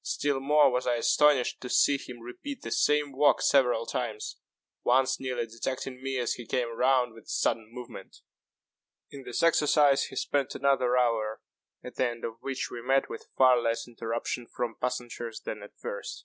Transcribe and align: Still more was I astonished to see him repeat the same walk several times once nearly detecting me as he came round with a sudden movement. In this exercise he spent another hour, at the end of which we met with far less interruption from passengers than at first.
Still 0.00 0.40
more 0.40 0.70
was 0.70 0.86
I 0.86 0.94
astonished 0.94 1.60
to 1.60 1.68
see 1.68 1.98
him 1.98 2.20
repeat 2.20 2.62
the 2.62 2.70
same 2.70 3.12
walk 3.12 3.42
several 3.42 3.84
times 3.84 4.38
once 4.84 5.20
nearly 5.20 5.46
detecting 5.46 6.02
me 6.02 6.16
as 6.16 6.32
he 6.32 6.46
came 6.46 6.74
round 6.74 7.12
with 7.12 7.24
a 7.24 7.28
sudden 7.28 7.68
movement. 7.70 8.22
In 9.10 9.24
this 9.24 9.42
exercise 9.42 10.04
he 10.04 10.16
spent 10.16 10.54
another 10.54 10.96
hour, 10.96 11.42
at 11.84 11.96
the 11.96 12.08
end 12.08 12.24
of 12.24 12.40
which 12.40 12.70
we 12.70 12.80
met 12.80 13.10
with 13.10 13.28
far 13.36 13.60
less 13.60 13.86
interruption 13.86 14.46
from 14.46 14.76
passengers 14.80 15.40
than 15.44 15.62
at 15.62 15.78
first. 15.78 16.24